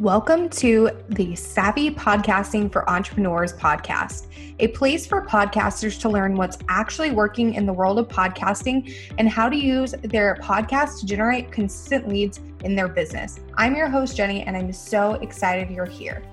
[0.00, 4.26] Welcome to the Savvy Podcasting for Entrepreneurs podcast,
[4.58, 9.28] a place for podcasters to learn what's actually working in the world of podcasting and
[9.28, 13.38] how to use their podcast to generate consistent leads in their business.
[13.56, 16.24] I'm your host, Jenny, and I'm so excited you're here.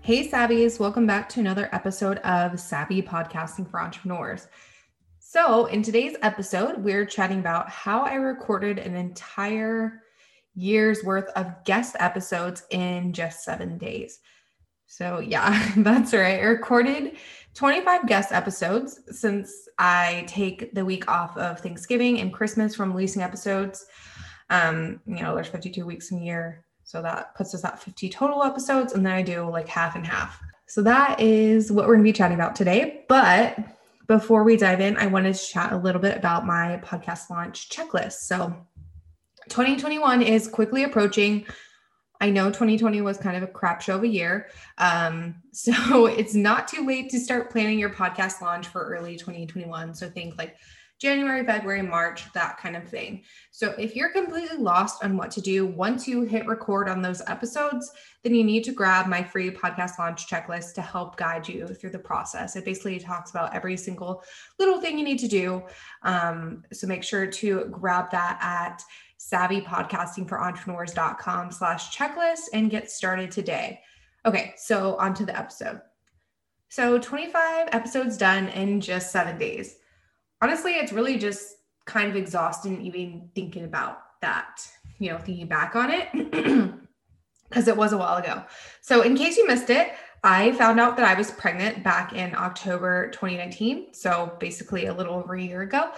[0.00, 4.48] Hey, Savvies, welcome back to another episode of Savvy Podcasting for Entrepreneurs.
[5.20, 10.02] So, in today's episode, we're chatting about how I recorded an entire
[10.58, 14.18] years worth of guest episodes in just seven days.
[14.86, 16.40] So, yeah, that's right.
[16.40, 17.16] I recorded
[17.54, 23.22] 25 guest episodes since I take the week off of Thanksgiving and Christmas from releasing
[23.22, 23.86] episodes.
[24.50, 26.64] Um, you know, there's 52 weeks in a year.
[26.84, 28.94] So that puts us at 50 total episodes.
[28.94, 30.40] And then I do like half and half.
[30.66, 33.04] So that is what we're going to be chatting about today.
[33.08, 33.58] But
[34.06, 37.68] before we dive in, I wanted to chat a little bit about my podcast launch
[37.68, 38.20] checklist.
[38.20, 38.56] So
[39.48, 41.46] 2021 is quickly approaching.
[42.20, 44.48] I know 2020 was kind of a crap show of a year.
[44.78, 49.94] Um, so it's not too late to start planning your podcast launch for early 2021.
[49.94, 50.56] So think like
[50.98, 53.22] January, February, March, that kind of thing.
[53.52, 57.22] So if you're completely lost on what to do once you hit record on those
[57.28, 57.92] episodes,
[58.24, 61.90] then you need to grab my free podcast launch checklist to help guide you through
[61.90, 62.56] the process.
[62.56, 64.24] It basically talks about every single
[64.58, 65.62] little thing you need to do.
[66.02, 68.82] Um, so make sure to grab that at
[69.20, 73.80] savvypodcastingforentrepreneurs.com slash checklist and get started today.
[74.26, 75.80] Okay, so on to the episode.
[76.68, 79.76] So 25 episodes done in just seven days.
[80.40, 84.66] Honestly, it's really just kind of exhausting even thinking about that,
[84.98, 86.08] you know, thinking back on it,
[87.48, 88.44] because it was a while ago.
[88.80, 92.34] So, in case you missed it, I found out that I was pregnant back in
[92.34, 93.94] October 2019.
[93.94, 95.90] So, basically a little over a year ago.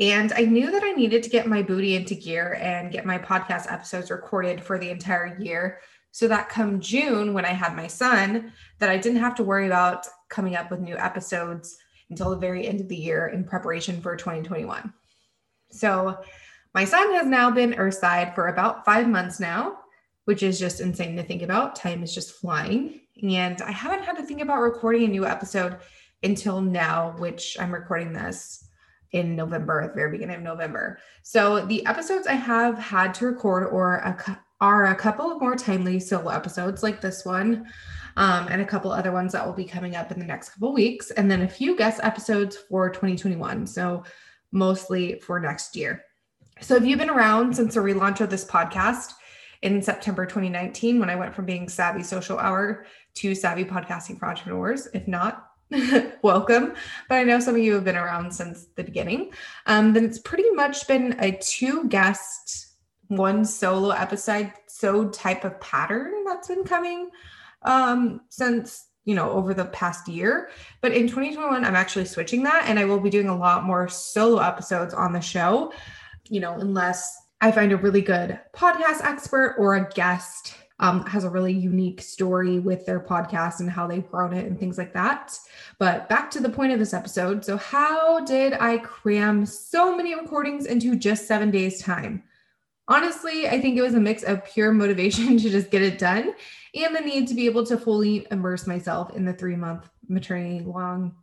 [0.00, 3.18] And I knew that I needed to get my booty into gear and get my
[3.18, 5.78] podcast episodes recorded for the entire year.
[6.10, 9.66] So that come June, when I had my son, that I didn't have to worry
[9.66, 11.76] about coming up with new episodes
[12.10, 14.92] until the very end of the year in preparation for 2021.
[15.70, 16.18] So
[16.74, 19.78] my son has now been Earthside for about five months now,
[20.24, 21.76] which is just insane to think about.
[21.76, 23.00] Time is just flying.
[23.22, 25.78] And I haven't had to think about recording a new episode
[26.22, 28.68] until now, which I'm recording this
[29.12, 30.98] in November, at the very beginning of November.
[31.22, 35.56] So the episodes I have had to record or a, are a couple of more
[35.56, 37.66] timely solo episodes like this one,
[38.16, 40.72] um, and a couple other ones that will be coming up in the next couple
[40.72, 43.66] weeks, and then a few guest episodes for 2021.
[43.66, 44.04] So
[44.52, 46.02] mostly for next year.
[46.62, 49.12] So if you've been around since the relaunch of this podcast
[49.60, 52.86] in September 2019, when I went from being Savvy Social Hour
[53.16, 55.50] to Savvy Podcasting for Entrepreneurs, if not,
[56.22, 56.72] welcome.
[57.10, 59.32] But I know some of you have been around since the beginning.
[59.66, 62.73] Um, then it's pretty much been a two guest,
[63.08, 67.10] one solo episode so type of pattern that's been coming
[67.62, 70.48] um, since you know over the past year
[70.80, 73.86] but in 2021 i'm actually switching that and i will be doing a lot more
[73.88, 75.72] solo episodes on the show
[76.28, 81.24] you know unless i find a really good podcast expert or a guest um, has
[81.24, 84.92] a really unique story with their podcast and how they've grown it and things like
[84.94, 85.38] that.
[85.78, 87.44] But back to the point of this episode.
[87.44, 92.24] So, how did I cram so many recordings into just seven days' time?
[92.86, 96.34] Honestly, I think it was a mix of pure motivation to just get it done
[96.74, 100.64] and the need to be able to fully immerse myself in the three month maternity
[100.64, 101.16] long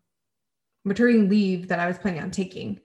[0.84, 2.80] maternity leave that I was planning on taking.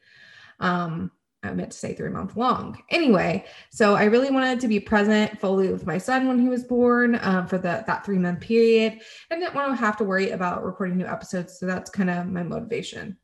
[0.60, 1.10] Um,
[1.42, 2.82] I meant to say three month long.
[2.90, 6.64] Anyway, so I really wanted to be present fully with my son when he was
[6.64, 9.00] born um, for the, that three month period.
[9.30, 11.58] and didn't want to have to worry about recording new episodes.
[11.58, 13.16] So that's kind of my motivation.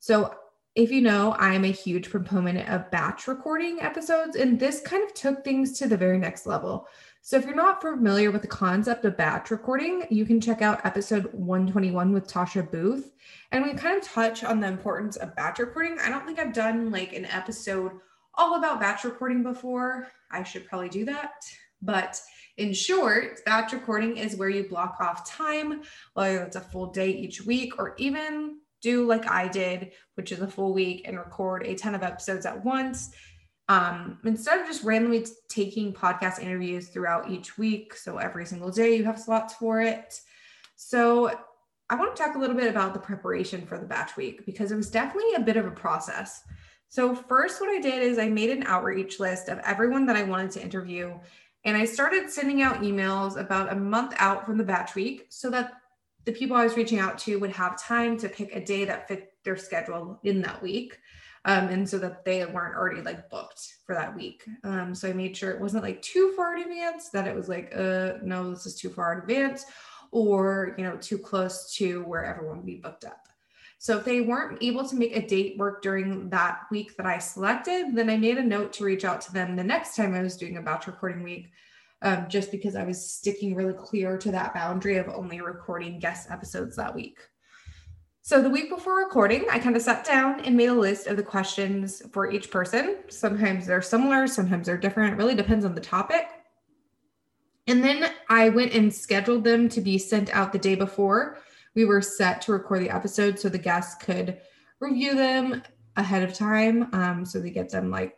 [0.00, 0.34] So
[0.74, 5.04] if you know, I am a huge proponent of batch recording episodes, and this kind
[5.04, 6.88] of took things to the very next level.
[7.20, 10.84] So, if you're not familiar with the concept of batch recording, you can check out
[10.84, 13.12] episode 121 with Tasha Booth.
[13.52, 15.98] And we kind of touch on the importance of batch recording.
[16.00, 17.92] I don't think I've done like an episode
[18.34, 20.08] all about batch recording before.
[20.30, 21.32] I should probably do that.
[21.82, 22.18] But
[22.56, 25.82] in short, batch recording is where you block off time,
[26.14, 30.40] whether it's a full day each week or even do like I did, which is
[30.40, 33.10] a full week and record a ton of episodes at once
[33.68, 38.96] um, instead of just randomly taking podcast interviews throughout each week, so every single day
[38.96, 40.20] you have slots for it.
[40.76, 41.38] So
[41.88, 44.72] I want to talk a little bit about the preparation for the batch week because
[44.72, 46.42] it was definitely a bit of a process.
[46.88, 50.24] So, first, what I did is I made an outreach list of everyone that I
[50.24, 51.18] wanted to interview.
[51.64, 55.48] And I started sending out emails about a month out from the batch week so
[55.50, 55.72] that
[56.24, 59.08] the people I was reaching out to would have time to pick a day that
[59.08, 60.98] fit their schedule in that week.
[61.44, 64.44] Um, and so that they weren't already like booked for that week.
[64.62, 67.48] Um, so I made sure it wasn't like too far in advance that it was
[67.48, 69.64] like, uh, no, this is too far in advance,
[70.12, 73.26] or you know, too close to where everyone would be booked up.
[73.78, 77.18] So if they weren't able to make a date work during that week that I
[77.18, 80.22] selected, then I made a note to reach out to them the next time I
[80.22, 81.50] was doing a batch recording week,
[82.02, 86.30] um, just because I was sticking really clear to that boundary of only recording guest
[86.30, 87.18] episodes that week.
[88.24, 91.16] So the week before recording, I kind of sat down and made a list of
[91.16, 92.98] the questions for each person.
[93.08, 95.14] Sometimes they're similar, sometimes they're different.
[95.14, 96.28] It really depends on the topic.
[97.66, 101.38] And then I went and scheduled them to be sent out the day before
[101.74, 104.38] we were set to record the episode so the guests could
[104.80, 105.62] review them
[105.96, 106.88] ahead of time.
[106.92, 108.16] Um, so they get them like,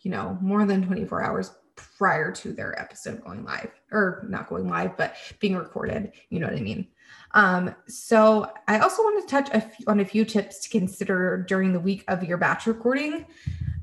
[0.00, 1.52] you know, more than 24 hours
[2.00, 6.10] prior to their episode going live or not going live, but being recorded.
[6.30, 6.88] You know what I mean?
[7.32, 11.78] Um, so I also want to touch on a few tips to consider during the
[11.78, 13.26] week of your batch recording.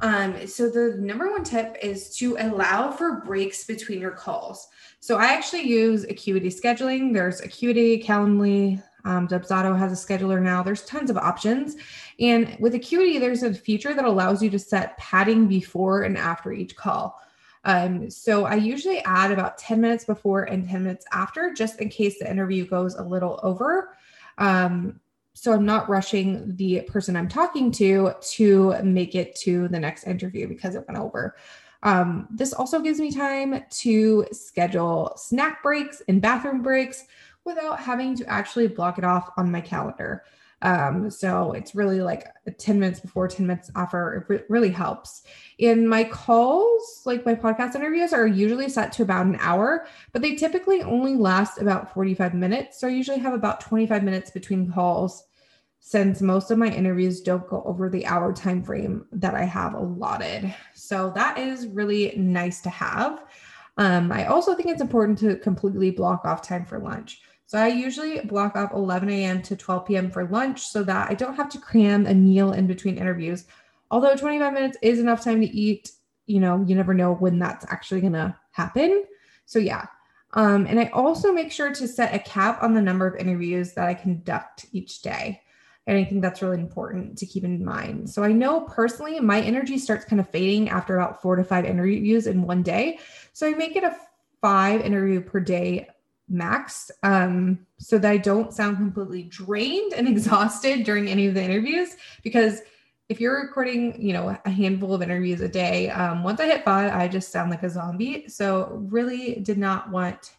[0.01, 4.67] Um, so the number one tip is to allow for breaks between your calls.
[4.99, 7.13] So I actually use Acuity scheduling.
[7.13, 10.63] There's Acuity, Calendly, um, Dubsado has a scheduler now.
[10.63, 11.75] There's tons of options.
[12.19, 16.51] And with Acuity, there's a feature that allows you to set padding before and after
[16.51, 17.21] each call.
[17.67, 21.89] Um, so I usually add about 10 minutes before and 10 minutes after, just in
[21.89, 23.93] case the interview goes a little over.
[24.37, 25.01] Um,
[25.33, 30.05] so I'm not rushing the person I'm talking to to make it to the next
[30.05, 31.35] interview because it went over.
[31.83, 37.03] Um, this also gives me time to schedule snack breaks and bathroom breaks
[37.43, 40.23] without having to actually block it off on my calendar.
[40.61, 42.27] Um, so it's really like
[42.57, 44.13] 10 minutes before, 10 minutes after.
[44.15, 45.23] It re- really helps.
[45.59, 50.21] In my calls, like my podcast interviews, are usually set to about an hour, but
[50.21, 52.79] they typically only last about 45 minutes.
[52.79, 55.27] So I usually have about 25 minutes between calls
[55.79, 59.73] since most of my interviews don't go over the hour time frame that I have
[59.73, 60.53] allotted.
[60.73, 63.23] So that is really nice to have.
[63.77, 67.21] Um, I also think it's important to completely block off time for lunch.
[67.47, 69.41] So I usually block off 11 a.m.
[69.43, 70.11] to 12 p.m.
[70.11, 73.45] for lunch so that I don't have to cram a meal in between interviews.
[73.89, 75.91] Although 25 minutes is enough time to eat,
[76.25, 79.05] you know, you never know when that's actually going to happen.
[79.45, 79.85] So yeah.
[80.33, 83.73] Um, and I also make sure to set a cap on the number of interviews
[83.75, 85.41] that I conduct each day.
[85.87, 88.09] And I think that's really important to keep in mind.
[88.09, 91.63] So I know personally, my energy starts kind of fading after about four to five
[91.63, 92.99] interviews in one day.
[93.31, 93.95] So I make it a
[94.41, 95.87] five interview per day
[96.29, 101.43] max um, so that I don't sound completely drained and exhausted during any of the
[101.43, 101.95] interviews.
[102.23, 102.61] Because
[103.09, 106.65] if you're recording, you know, a handful of interviews a day, um, once I hit
[106.65, 108.27] five, I just sound like a zombie.
[108.27, 110.33] So really did not want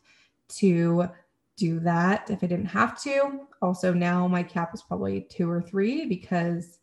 [0.48, 1.08] to
[1.56, 3.46] do that if I didn't have to.
[3.62, 6.78] Also, now my cap is probably two or three because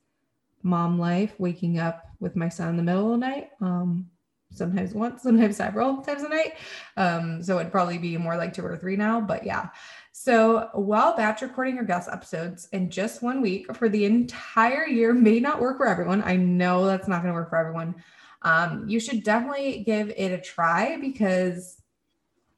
[0.63, 3.49] mom life, waking up with my son in the middle of the night.
[3.61, 4.09] Um,
[4.51, 6.53] sometimes once, sometimes several times a night.
[6.97, 9.69] Um, so it'd probably be more like two or three now, but yeah.
[10.11, 15.13] So while batch recording your guest episodes in just one week for the entire year
[15.13, 16.23] may not work for everyone.
[16.23, 17.95] I know that's not going to work for everyone.
[18.41, 21.81] Um, you should definitely give it a try because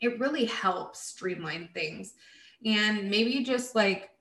[0.01, 2.13] it really helps streamline things.
[2.65, 4.11] And maybe just like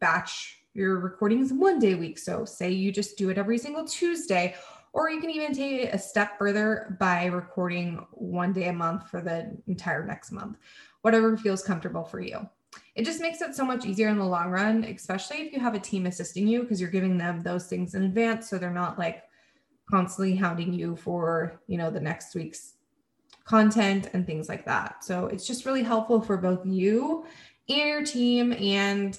[0.00, 2.18] batch your recordings one day a week.
[2.18, 4.54] So say you just do it every single Tuesday
[4.92, 9.08] or you can even take it a step further by recording one day a month
[9.08, 10.56] for the entire next month,
[11.02, 12.48] whatever feels comfortable for you.
[12.94, 15.74] It just makes it so much easier in the long run, especially if you have
[15.74, 18.50] a team assisting you because you're giving them those things in advance.
[18.50, 19.22] So they're not like
[19.90, 22.74] constantly hounding you for, you know, the next week's
[23.44, 25.02] content and things like that.
[25.02, 27.24] So it's just really helpful for both you
[27.68, 28.52] and your team.
[28.52, 29.18] And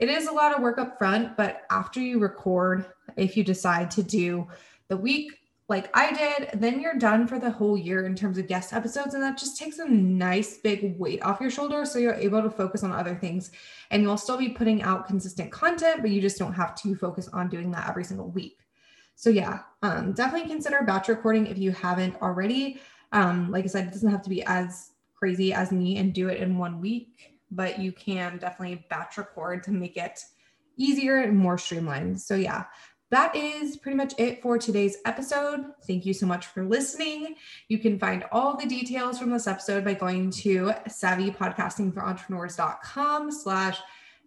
[0.00, 2.86] it is a lot of work up front, but after you record,
[3.16, 4.46] if you decide to do
[4.88, 5.32] the week
[5.68, 9.14] like I did, then you're done for the whole year in terms of guest episodes.
[9.14, 11.84] And that just takes a nice big weight off your shoulder.
[11.84, 13.50] So you're able to focus on other things
[13.90, 17.28] and you'll still be putting out consistent content, but you just don't have to focus
[17.32, 18.60] on doing that every single week.
[19.16, 22.80] So yeah, um, definitely consider batch recording if you haven't already.
[23.10, 26.28] Um, like I said, it doesn't have to be as crazy as me and do
[26.28, 30.20] it in one week, but you can definitely batch record to make it
[30.76, 32.20] easier and more streamlined.
[32.20, 32.64] So yeah,
[33.10, 35.64] that is pretty much it for today's episode.
[35.86, 37.36] Thank you so much for listening.
[37.68, 43.78] You can find all the details from this episode by going to savvypodcastingforentrepreneurs.com slash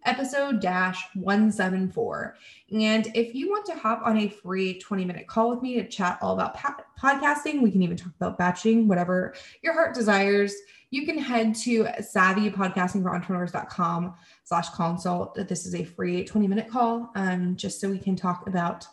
[0.06, 2.36] episode dash 174.
[2.72, 5.86] And if you want to hop on a free 20 minute call with me to
[5.86, 6.56] chat all about
[6.98, 10.54] podcasting, we can even talk about batching, whatever your heart desires
[10.90, 15.34] you can head to savvypodcastingforentrepreneurs.com slash consult.
[15.48, 18.86] This is a free 20 minute call um, just so we can talk about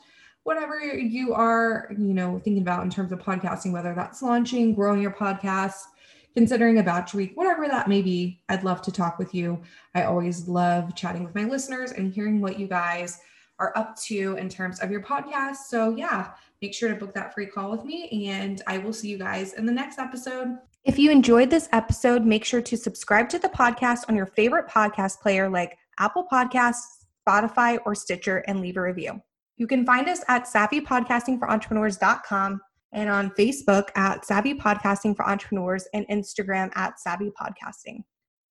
[0.44, 5.01] whatever you are, you know, thinking about in terms of podcasting, whether that's launching, growing
[5.01, 5.82] your podcast,
[6.36, 9.62] considering a batch week, whatever that may be, I'd love to talk with you.
[9.94, 13.20] I always love chatting with my listeners and hearing what you guys
[13.60, 15.56] are up to in terms of your podcast.
[15.68, 19.10] So, yeah, make sure to book that free call with me, and I will see
[19.10, 20.58] you guys in the next episode.
[20.88, 24.70] If you enjoyed this episode, make sure to subscribe to the podcast on your favorite
[24.70, 26.86] podcast player like Apple Podcasts,
[27.27, 29.22] Spotify, or Stitcher and leave a review.
[29.58, 32.62] You can find us at savvypodcastingforentrepreneurs.com
[32.94, 38.06] and on Facebook at Savvy Podcasting for Entrepreneurs and Instagram at Savvy Podcasting.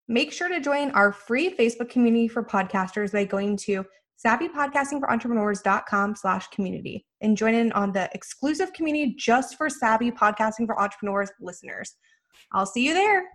[0.07, 3.83] Make sure to join our free Facebook community for podcasters by going to
[4.23, 10.79] savvypodcastingforentrepreneurs.com slash community and join in on the exclusive community just for savvy podcasting for
[10.79, 11.95] entrepreneurs listeners.
[12.51, 13.29] I'll see you there.